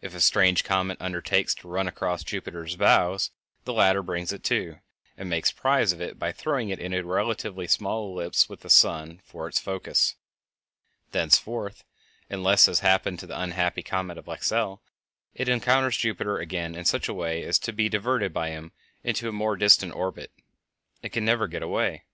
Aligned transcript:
If 0.00 0.14
a 0.14 0.22
strange 0.22 0.64
comet 0.64 0.96
undertakes 1.02 1.54
to 1.56 1.68
run 1.68 1.86
across 1.86 2.24
Jupiter's 2.24 2.76
bows 2.76 3.30
the 3.64 3.74
latter 3.74 4.02
brings 4.02 4.32
it 4.32 4.42
to, 4.44 4.78
and 5.18 5.28
makes 5.28 5.52
prize 5.52 5.92
of 5.92 6.00
it 6.00 6.18
by 6.18 6.32
throwing 6.32 6.70
it 6.70 6.78
into 6.78 7.00
a 7.00 7.04
relatively 7.04 7.66
small 7.66 8.10
ellipse 8.10 8.48
with 8.48 8.60
the 8.60 8.70
sun 8.70 9.20
for 9.22 9.46
its 9.46 9.58
focus. 9.60 10.16
Thenceforth, 11.12 11.84
unless, 12.30 12.68
as 12.68 12.80
happened 12.80 13.18
to 13.18 13.26
the 13.26 13.38
unhappy 13.38 13.82
comet 13.82 14.16
of 14.16 14.26
Lexell, 14.26 14.80
it 15.34 15.46
encounters 15.46 15.98
Jupiter 15.98 16.38
again 16.38 16.74
in 16.74 16.86
such 16.86 17.06
a 17.06 17.12
way 17.12 17.44
as 17.44 17.58
to 17.58 17.72
be 17.74 17.90
diverted 17.90 18.32
by 18.32 18.48
him 18.48 18.72
into 19.04 19.28
a 19.28 19.32
more 19.32 19.56
distant 19.56 19.92
orbit, 19.94 20.32
it 21.02 21.10
can 21.12 21.26
never 21.26 21.46
get 21.46 21.62
away. 21.62 22.04